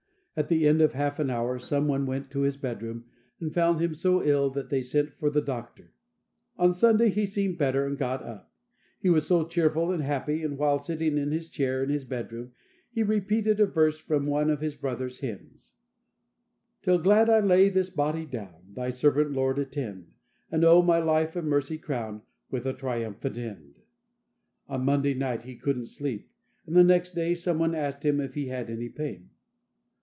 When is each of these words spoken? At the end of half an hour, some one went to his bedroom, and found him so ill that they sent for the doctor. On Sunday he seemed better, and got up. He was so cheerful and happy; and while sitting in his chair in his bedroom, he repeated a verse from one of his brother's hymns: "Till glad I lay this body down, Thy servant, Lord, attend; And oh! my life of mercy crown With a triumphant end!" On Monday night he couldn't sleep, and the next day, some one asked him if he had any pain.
At 0.37 0.47
the 0.47 0.65
end 0.65 0.81
of 0.81 0.93
half 0.93 1.19
an 1.19 1.29
hour, 1.29 1.59
some 1.59 1.89
one 1.89 2.05
went 2.05 2.31
to 2.31 2.43
his 2.43 2.55
bedroom, 2.55 3.03
and 3.41 3.53
found 3.53 3.81
him 3.81 3.93
so 3.93 4.23
ill 4.23 4.49
that 4.51 4.69
they 4.69 4.81
sent 4.81 5.11
for 5.11 5.29
the 5.29 5.41
doctor. 5.41 5.91
On 6.55 6.71
Sunday 6.71 7.09
he 7.09 7.25
seemed 7.25 7.57
better, 7.57 7.85
and 7.85 7.97
got 7.97 8.23
up. 8.23 8.49
He 9.01 9.09
was 9.09 9.27
so 9.27 9.45
cheerful 9.45 9.91
and 9.91 10.01
happy; 10.01 10.41
and 10.41 10.57
while 10.57 10.79
sitting 10.79 11.17
in 11.17 11.31
his 11.31 11.49
chair 11.49 11.83
in 11.83 11.89
his 11.89 12.05
bedroom, 12.05 12.53
he 12.89 13.03
repeated 13.03 13.59
a 13.59 13.65
verse 13.65 13.99
from 13.99 14.25
one 14.25 14.49
of 14.49 14.61
his 14.61 14.73
brother's 14.77 15.17
hymns: 15.19 15.73
"Till 16.81 16.97
glad 16.97 17.29
I 17.29 17.41
lay 17.41 17.67
this 17.67 17.89
body 17.89 18.25
down, 18.25 18.71
Thy 18.73 18.89
servant, 18.89 19.33
Lord, 19.33 19.59
attend; 19.59 20.13
And 20.49 20.63
oh! 20.63 20.81
my 20.81 20.99
life 20.99 21.35
of 21.35 21.43
mercy 21.43 21.77
crown 21.77 22.21
With 22.49 22.65
a 22.65 22.71
triumphant 22.73 23.37
end!" 23.37 23.81
On 24.69 24.85
Monday 24.85 25.13
night 25.13 25.41
he 25.43 25.57
couldn't 25.57 25.87
sleep, 25.87 26.31
and 26.65 26.73
the 26.73 26.85
next 26.85 27.11
day, 27.15 27.35
some 27.35 27.59
one 27.59 27.75
asked 27.75 28.05
him 28.05 28.21
if 28.21 28.33
he 28.35 28.47
had 28.47 28.69
any 28.69 28.87
pain. 28.87 29.27